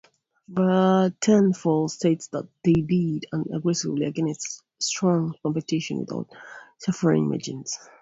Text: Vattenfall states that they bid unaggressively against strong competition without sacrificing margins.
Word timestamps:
Vattenfall 0.51 1.87
states 1.87 2.25
that 2.29 2.47
they 2.63 2.73
bid 2.73 3.27
unaggressively 3.31 4.07
against 4.07 4.63
strong 4.79 5.35
competition 5.43 5.99
without 5.99 6.27
sacrificing 6.79 7.29
margins. 7.29 7.77